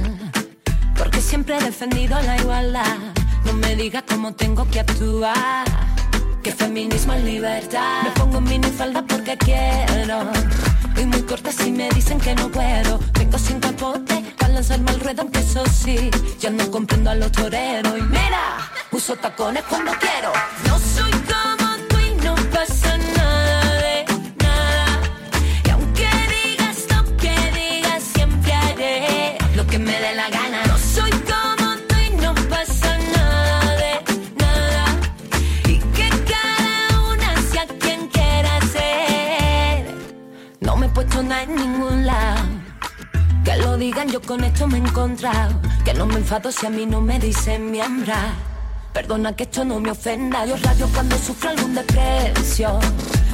porque 0.98 1.22
siempre 1.22 1.58
he 1.58 1.64
defendido 1.64 2.22
la 2.22 2.36
igualdad. 2.36 2.98
No 3.46 3.54
me 3.54 3.78
digas 3.78 4.04
cómo 4.06 4.34
tengo 4.34 4.70
que 4.70 4.82
actuar, 4.82 5.64
que 6.44 6.52
feminismo 6.52 7.14
es 7.14 7.24
libertad. 7.24 8.04
Me 8.04 8.12
pongo 8.12 8.42
minifalda 8.42 9.04
porque 9.04 9.38
quiero, 9.38 10.30
y 10.98 11.06
muy 11.06 11.22
corta 11.22 11.50
si 11.54 11.72
me 11.72 11.88
dicen 11.92 12.20
que 12.20 12.36
no 12.36 12.50
puedo. 12.50 13.00
Tengo 13.14 13.38
sin 13.38 13.62
capote 13.62 14.22
para 14.38 14.56
lanzarme 14.56 14.92
al 14.92 15.00
ruedo, 15.00 15.22
aunque 15.22 15.40
eso 15.40 15.64
sí, 15.68 16.12
ya 16.38 16.50
no 16.50 16.70
comprendo 16.70 17.10
a 17.10 17.16
los 17.16 17.32
toreros. 17.32 17.98
Y 17.98 18.02
mira, 18.02 18.70
uso 18.92 19.16
tacones 19.16 19.64
cuando 19.64 19.94
quiero. 19.94 20.34
No 20.68 20.78
soy 20.78 21.21
con 44.32 44.46
esto 44.46 44.66
me 44.66 44.78
he 44.78 44.82
encontrado. 44.82 45.54
Que 45.84 45.94
no 45.94 46.06
me 46.06 46.16
enfado 46.16 46.54
si 46.54 46.66
a 46.66 46.70
mí 46.70 46.86
no 46.86 47.02
me 47.02 47.20
dicen 47.20 47.70
miembra. 47.70 48.34
Perdona 48.94 49.36
que 49.36 49.44
esto 49.44 49.66
no 49.66 49.78
me 49.82 49.92
ofenda. 49.92 50.46
Yo 50.46 50.56
radio 50.56 50.88
cuando 50.94 51.18
sufro 51.18 51.50
algún 51.50 51.76
desprecio. 51.76 52.80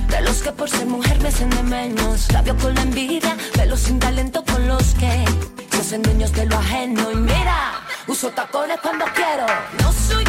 De 0.09 0.21
los 0.21 0.37
que 0.41 0.51
por 0.51 0.67
ser 0.67 0.87
mujer 0.87 1.21
me 1.21 1.29
hacen 1.29 1.51
de 1.51 1.61
menos. 1.61 2.27
Rabio 2.29 2.57
con 2.57 2.73
la 2.73 2.81
envidia, 2.81 3.37
pelo 3.53 3.77
sin 3.77 3.99
talento 3.99 4.43
con 4.43 4.67
los 4.67 4.95
que 4.95 5.23
se 5.69 5.81
hacen 5.81 6.01
dueños 6.01 6.31
de 6.31 6.47
lo 6.47 6.57
ajeno. 6.57 7.11
Y 7.11 7.15
mira, 7.17 7.73
uso 8.07 8.31
tacones 8.31 8.79
cuando 8.81 9.05
quiero. 9.13 9.45
No 9.79 9.93
soy 9.93 10.26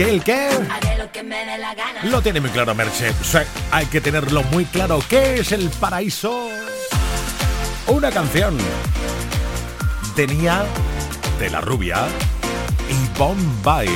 ¿El 0.00 0.22
qué? 0.24 0.48
¿El 0.48 0.66
qué? 0.66 0.72
Haré 0.72 0.96
lo 0.96 1.12
que 1.12 1.22
me 1.22 1.44
dé 1.44 1.58
la 1.58 1.74
gana. 1.74 2.02
Lo 2.04 2.22
tiene 2.22 2.40
muy 2.40 2.48
claro 2.50 2.74
Merche. 2.74 3.10
O 3.20 3.24
sea, 3.24 3.44
hay 3.70 3.84
que 3.86 4.00
tenerlo 4.00 4.42
muy 4.44 4.64
claro. 4.64 5.00
¿Qué 5.06 5.40
es 5.40 5.52
el 5.52 5.68
paraíso? 5.68 6.48
Una 7.86 8.10
canción. 8.10 8.56
Tenía 10.16 10.64
de 11.38 11.50
la 11.50 11.60
rubia 11.60 12.06
y 12.88 13.18
Bombay. 13.18 13.88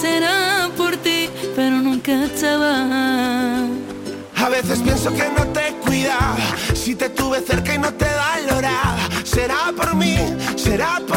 Será 0.00 0.70
por 0.76 0.96
ti, 0.98 1.28
pero 1.56 1.76
nunca 1.76 2.12
estaba. 2.24 3.66
A 4.36 4.48
veces 4.48 4.78
pienso 4.80 5.12
que 5.12 5.28
no 5.36 5.44
te 5.48 5.74
cuidaba, 5.84 6.36
si 6.74 6.94
te 6.94 7.08
tuve 7.08 7.40
cerca 7.40 7.74
y 7.74 7.78
no 7.78 7.92
te 7.92 8.06
valoraba. 8.06 9.08
Será 9.24 9.72
por 9.76 9.96
mí, 9.96 10.16
será 10.56 11.00
por 11.06 11.07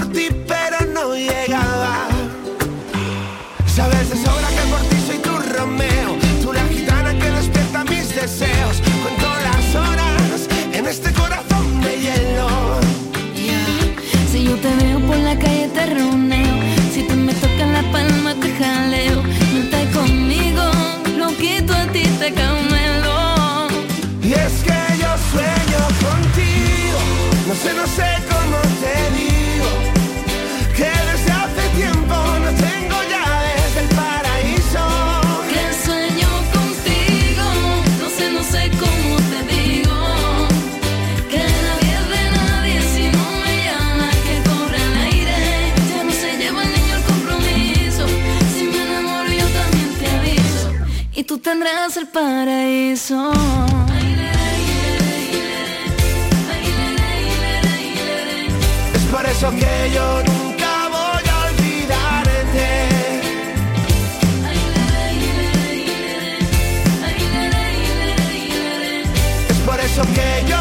tendrás 51.63 51.95
el 51.97 52.07
paraíso. 52.07 53.31
Es 58.95 59.03
por 59.11 59.25
eso 59.25 59.51
que 59.51 59.91
yo 59.93 60.23
nunca 60.23 60.89
voy 60.89 61.23
a 61.29 61.37
olvidarte. 61.49 62.67
Es 69.49 69.57
por 69.59 69.79
eso 69.79 70.01
que 70.15 70.49
yo 70.49 70.60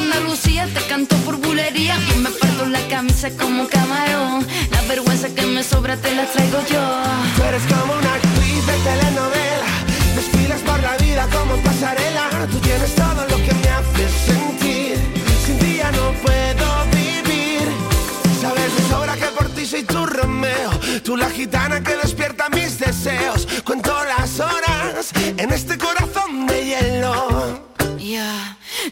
Andalucía, 0.00 0.66
te 0.72 0.80
canto 0.88 1.14
por 1.26 1.36
bulería 1.36 1.94
y 2.14 2.18
me 2.20 2.30
parto 2.30 2.64
la 2.66 2.80
camisa 2.88 3.28
como 3.38 3.68
camarón. 3.68 4.46
La 4.70 4.80
vergüenza 4.88 5.28
que 5.28 5.42
me 5.42 5.62
sobra 5.62 5.94
te 5.96 6.14
la 6.14 6.24
traigo 6.24 6.58
yo. 6.70 6.80
Tú 7.36 7.42
eres 7.42 7.62
como 7.64 7.92
una 7.92 8.14
actriz 8.14 8.66
de 8.66 8.72
telenovela. 8.88 9.70
Desfilas 10.16 10.60
por 10.60 10.80
la 10.80 10.96
vida 10.96 11.28
como 11.30 11.54
pasarela. 11.62 12.30
Tú 12.50 12.58
tienes 12.60 12.94
todo 12.94 13.26
lo 13.28 13.36
que 13.44 13.52
me 13.52 13.68
hace 13.68 14.08
sentir. 14.26 14.98
Sin 15.44 15.58
ti 15.58 15.76
ya 15.76 15.90
no 15.92 16.12
puedo 16.22 16.66
vivir. 16.92 17.68
Sabes 18.40 18.74
de 18.76 18.82
sobra 18.88 19.16
que 19.16 19.26
por 19.36 19.50
ti 19.50 19.66
soy 19.66 19.82
tu 19.82 20.06
Romeo. 20.06 20.70
Tú 21.04 21.16
la 21.16 21.28
gitana 21.28 21.82
que 21.82 21.94
despierta 21.96 22.48
mis 22.48 22.78
deseos. 22.78 23.46
Cuento 23.64 23.92
las 24.04 24.40
horas 24.40 25.10
en 25.36 25.52
este 25.52 25.76
corazón 25.76 26.46
de 26.46 26.69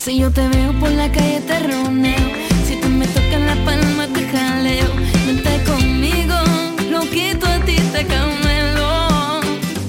si 0.01 0.18
yo 0.18 0.30
te 0.30 0.46
veo 0.49 0.72
por 0.80 0.90
la 0.90 1.11
calle 1.11 1.40
te 1.40 1.59
roneo. 1.61 2.28
Si 2.66 2.76
tú 2.80 2.88
me 2.88 3.07
tocas 3.07 3.40
la 3.40 3.57
palma 3.64 4.07
te 4.14 4.26
jaleo. 4.28 4.88
Vente 5.26 5.62
conmigo, 5.64 6.36
lo 6.90 7.01
quito 7.11 7.46
a 7.46 7.59
ti 7.64 7.76
te 7.92 8.05
camelo. 8.07 9.40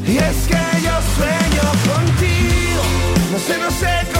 Y 0.07 0.17
es 0.17 0.47
que 0.47 0.61
yo 0.85 0.95
sueño 1.15 1.65
contigo. 1.89 2.83
No 3.31 3.39
sé, 3.39 3.57
no 3.57 3.71
sé 3.71 4.18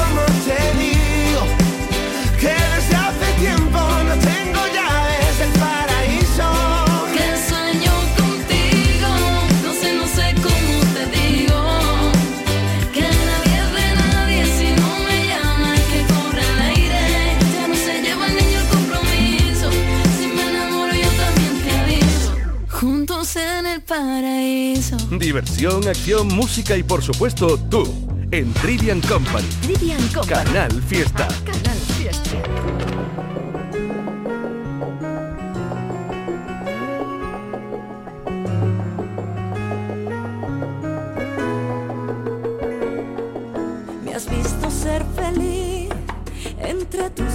paraíso. 23.90 24.96
Diversión, 25.18 25.88
acción, 25.88 26.28
música 26.28 26.78
y 26.78 26.84
por 26.84 27.02
supuesto 27.04 27.58
tú. 27.58 27.84
En 28.32 28.54
Trivian 28.54 29.02
Company. 29.02 29.48
Trivian 29.64 30.08
Company. 30.10 30.44
Canal 30.46 30.72
Fiesta. 30.84 31.28
Canal 31.44 31.78
Fiesta. 31.98 32.38
Me 44.06 44.14
has 44.14 44.30
visto 44.30 44.70
ser 44.70 45.04
feliz 45.16 45.90
entre 46.60 47.10
tus 47.10 47.29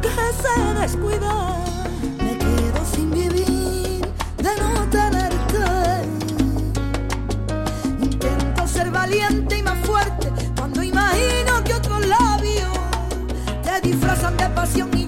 que 0.00 0.08
se 0.08 0.80
descuida. 0.80 1.56
Me 2.18 2.38
quedo 2.38 2.84
sin 2.94 3.10
vivir 3.10 4.00
de 4.36 4.50
no 4.60 4.88
tenerte. 4.90 5.64
Intento 8.02 8.66
ser 8.66 8.90
valiente 8.90 9.58
y 9.58 9.62
más 9.62 9.78
fuerte 9.86 10.30
cuando 10.56 10.82
imagino 10.82 11.64
que 11.64 11.74
otros 11.74 12.06
labios 12.06 12.78
te 13.62 13.80
disfrazan 13.88 14.36
de 14.36 14.48
pasión 14.50 14.90
y 14.96 15.07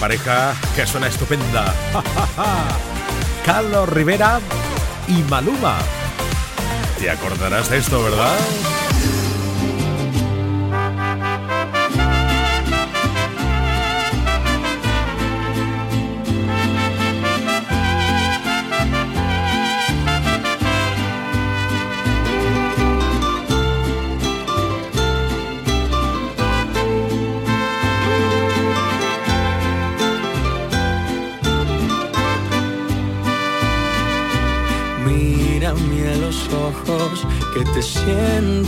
pareja 0.00 0.54
que 0.74 0.86
suena 0.86 1.06
estupenda. 1.08 1.74
Carlos 3.44 3.88
Rivera 3.90 4.40
y 5.06 5.22
Maluma. 5.24 5.76
Te 6.98 7.10
acordarás 7.10 7.68
de 7.68 7.78
esto, 7.78 8.02
¿verdad? 8.02 8.36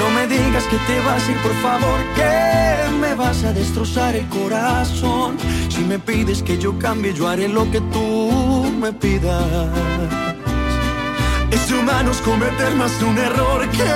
No 0.00 0.08
me 0.08 0.26
digas 0.26 0.64
que 0.64 0.78
te 0.88 0.98
vas 1.00 1.28
a 1.28 1.30
ir, 1.30 1.36
por 1.42 1.54
favor, 1.60 2.00
que 2.16 2.90
me 3.02 3.14
vas 3.14 3.44
a 3.44 3.52
destrozar 3.52 4.16
el 4.16 4.26
corazón. 4.28 5.36
Si 5.68 5.82
me 5.82 5.98
pides 5.98 6.42
que 6.42 6.56
yo 6.56 6.78
cambie, 6.78 7.12
yo 7.12 7.28
haré 7.28 7.48
lo 7.48 7.70
que 7.70 7.82
tú 7.92 8.72
me 8.80 8.94
pidas. 8.94 9.68
Es 11.50 11.68
de 11.68 11.78
humanos 11.78 12.16
cometer 12.22 12.74
más 12.76 12.98
de 12.98 13.04
un 13.04 13.18
error 13.18 13.68
que 13.68 13.92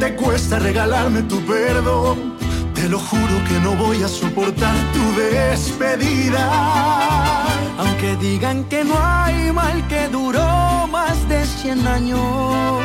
te 0.00 0.16
cuesta 0.16 0.58
regalarme 0.58 1.20
tu 1.24 1.38
perdón. 1.44 2.38
Te 2.74 2.88
lo 2.88 2.98
juro 2.98 3.34
que 3.46 3.60
no 3.60 3.72
voy 3.72 4.02
a 4.02 4.08
soportar 4.08 4.74
tu 4.94 5.20
despedida. 5.20 6.44
Aunque 7.76 8.16
digan 8.16 8.64
que 8.64 8.82
no 8.82 8.94
hay 8.98 9.52
mal 9.52 9.86
que 9.88 10.08
duró 10.08 10.86
más 10.90 11.28
de 11.28 11.44
100 11.44 11.86
años, 11.86 12.82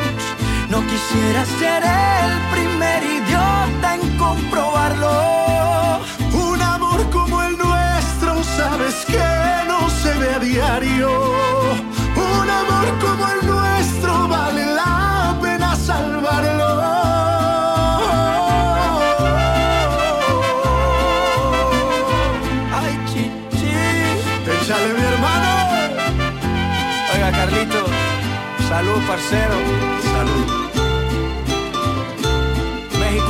no 0.70 0.80
quisiera 0.86 1.44
ser 1.58 1.82
el 1.82 2.32
primer 2.52 3.02
idiota 3.02 3.94
en 3.96 4.16
comprobarlo. 4.16 6.00
Un 6.32 6.62
amor 6.62 7.10
como 7.10 7.42
el 7.42 7.58
nuestro, 7.58 8.42
sabes 8.44 9.04
que 9.06 9.28
no 9.66 9.90
se 9.90 10.14
ve 10.14 10.34
a 10.34 10.38
diario. 10.38 11.10
Un 12.14 12.48
amor 12.48 12.86
como 13.00 13.28
el 13.28 13.46
nuestro 13.46 14.28
vale 14.28 14.64
la 14.64 15.36
pena 15.42 15.74
salvarlo. 15.74 16.82
Ay, 22.80 22.94
chichi. 23.08 23.72
Échale 24.52 24.94
mi 24.96 25.02
hermano. 25.12 25.50
Oiga, 27.12 27.30
Carlito, 27.32 27.84
salud, 28.68 29.00
parcero. 29.08 29.56
Salud. 30.12 30.59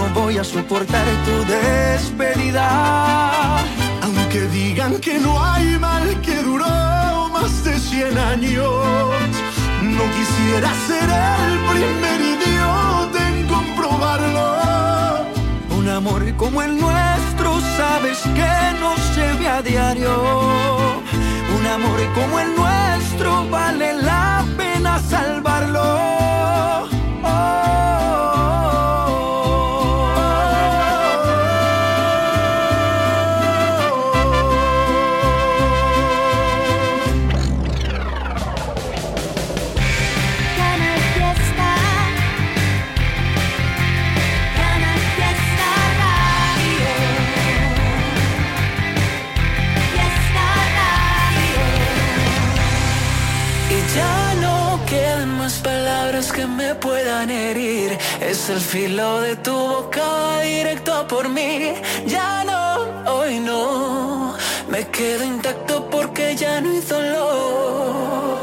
no 0.00 0.20
voy 0.20 0.38
a 0.38 0.44
soportar 0.44 1.06
tu 1.26 1.36
despedida. 1.52 2.66
Aunque 4.02 4.40
digan 4.48 4.98
que 5.00 5.18
no 5.18 5.32
hay 5.42 5.78
mal 5.78 6.20
que 6.22 6.36
duró 6.42 7.28
más 7.32 7.64
de 7.64 7.78
100 7.78 8.18
años, 8.18 8.70
no 9.82 10.04
quisiera 10.16 10.70
ser 10.88 11.08
el 11.44 11.54
primer 11.72 12.20
idiota 12.34 13.18
en 13.28 13.46
comprobarlo. 13.46 14.46
Un 15.78 15.88
amor 15.88 16.22
como 16.36 16.62
el 16.62 16.78
nuestro, 16.78 17.60
sabes 17.76 18.18
que 18.38 18.54
no 18.80 18.96
se 19.14 19.32
ve 19.38 19.48
a 19.48 19.62
diario. 19.62 20.14
Un 21.58 21.66
amor 21.66 22.00
como 22.14 22.40
el 22.40 22.50
nuestro 22.56 23.48
vale 23.50 23.94
la 23.94 24.44
pena 24.56 24.98
salvarlo. 24.98 26.89
Es 58.40 58.48
el 58.48 58.60
filo 58.60 59.20
de 59.20 59.36
tu 59.36 59.52
boca 59.52 60.40
directo 60.40 61.06
por 61.06 61.28
mí. 61.28 61.74
Ya 62.06 62.42
no, 62.44 63.12
hoy 63.12 63.38
no. 63.38 64.34
Me 64.70 64.88
quedo 64.88 65.24
intacto 65.24 65.90
porque 65.90 66.34
ya 66.36 66.58
no 66.62 66.70
hay 66.70 66.80
dolor. 66.80 68.38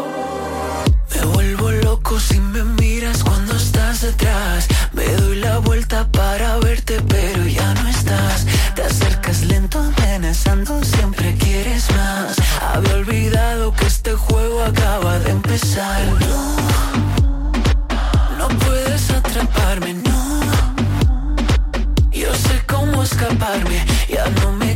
Me 1.15 1.21
vuelvo 1.33 1.71
loco 1.71 2.19
si 2.19 2.39
me 2.39 2.63
miras 2.79 3.23
cuando 3.23 3.55
estás 3.55 4.01
detrás. 4.01 4.67
Me 4.93 5.07
doy 5.15 5.37
la 5.37 5.57
vuelta 5.57 6.07
para 6.11 6.57
verte, 6.57 7.01
pero 7.01 7.47
ya 7.47 7.73
no 7.73 7.89
estás. 7.89 8.45
Te 8.75 8.83
acercas 8.83 9.41
lento, 9.45 9.79
amenazando, 9.79 10.79
siempre 10.83 11.33
quieres 11.39 11.89
más. 11.95 12.35
Había 12.61 12.97
olvidado 12.97 13.73
que 13.73 13.87
este 13.87 14.13
juego 14.13 14.61
acaba 14.63 15.17
de 15.17 15.31
empezar. 15.31 16.66
Atraparme, 19.67 19.93
no. 19.95 20.75
Yo 22.11 22.33
sé 22.33 22.61
cómo 22.67 23.03
escaparme, 23.03 23.85
ya 24.07 24.29
no 24.41 24.53
me 24.53 24.66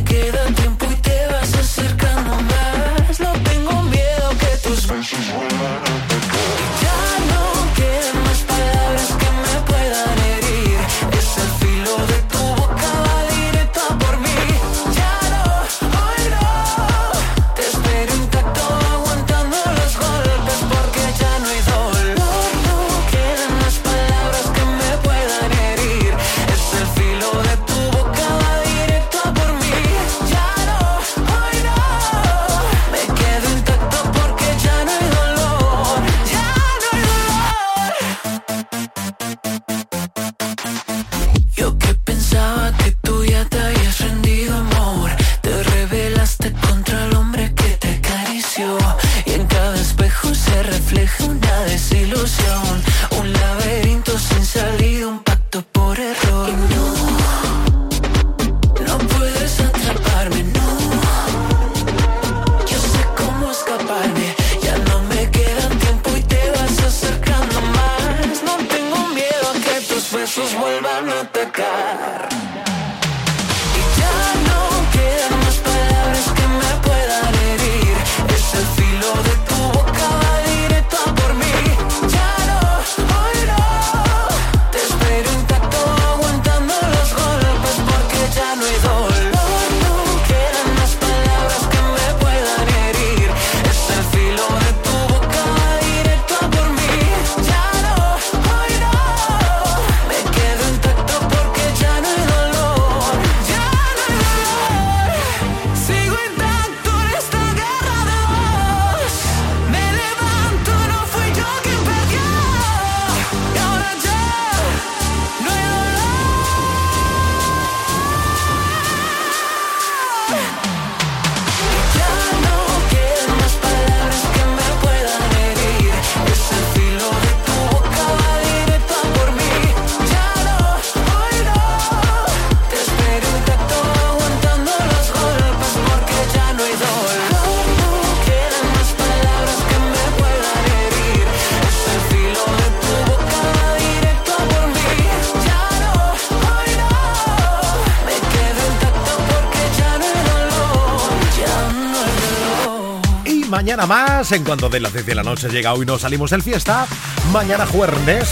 mañana 153.62 153.86
más, 153.86 154.32
en 154.32 154.42
cuanto 154.42 154.68
de 154.68 154.80
las 154.80 154.92
10 154.92 155.06
de 155.06 155.14
la 155.14 155.22
noche 155.22 155.48
llega 155.48 155.72
hoy 155.72 155.86
nos 155.86 156.00
salimos 156.00 156.32
del 156.32 156.42
fiesta. 156.42 156.84
Mañana 157.32 157.64
jueves, 157.64 158.28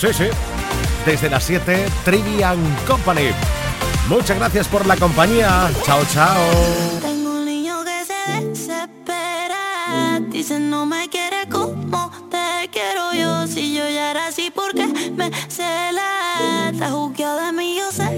sí, 0.00 0.06
sí, 0.12 0.26
desde 1.04 1.28
las 1.28 1.42
7, 1.42 1.86
Trivian 2.04 2.56
Company. 2.86 3.30
Muchas 4.08 4.38
gracias 4.38 4.68
por 4.68 4.86
la 4.86 4.96
compañía. 4.96 5.72
Chao, 5.82 6.04
chao. 6.12 6.40
Tengo 7.02 7.32
un 7.32 7.46
niño 7.46 7.82
que 7.84 8.04
se 8.04 8.46
desespera. 8.46 10.20
Dice 10.28 10.60
no 10.60 10.86
me 10.86 11.08
quiere 11.08 11.48
como 11.50 12.08
te 12.30 12.70
quiero 12.70 13.12
yo. 13.12 13.48
Si 13.48 13.74
yo 13.74 13.82
ya 13.90 14.12
era 14.12 14.28
así, 14.28 14.52
porque 14.54 14.86
me 14.86 15.32
cela? 15.48 16.70
Está 16.72 16.90
juzgado 16.90 17.44
de 17.44 17.52
mí, 17.52 17.76
yo 17.76 17.90
sé 17.90 18.09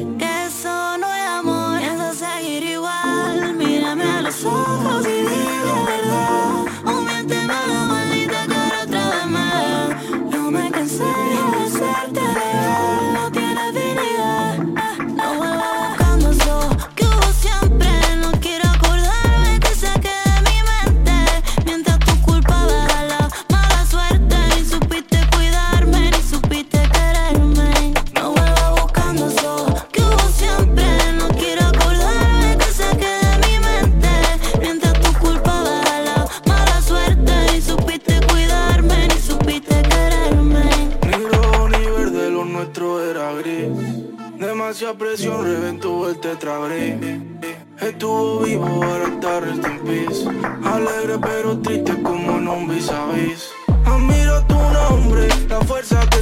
Estuvo 47.81 48.41
vivo, 48.41 48.65
ahora 48.65 49.09
está 49.09 49.41
rest 49.41 49.67
in 49.67 49.79
peace. 49.81 50.25
Alegre 50.65 51.19
pero 51.19 51.59
triste 51.59 52.01
como 52.03 52.37
un 52.37 52.69
vis 52.69 52.91
a 52.91 53.07
vis. 53.13 53.51
Admiro 53.85 54.45
tu 54.47 54.55
nombre, 54.55 55.29
la 55.49 55.61
fuerza 55.61 56.01
que 56.11 56.22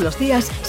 Los 0.00 0.18
días 0.18 0.50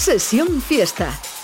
sesión 0.00 0.62
fiesta. 0.62 1.20